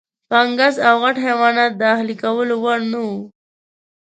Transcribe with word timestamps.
فنګس 0.29 0.75
او 0.87 0.95
غټ 1.03 1.15
حیوانات 1.25 1.71
د 1.77 1.81
اهلي 1.95 2.15
کولو 2.23 2.55
وړ 2.63 2.79
نه 2.91 2.99
وو. 3.07 3.17